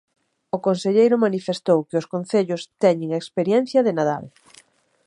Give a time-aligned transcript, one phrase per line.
[0.55, 4.23] O conselleiro manifestou que os concellos "teñen a experiencia" de Nadal.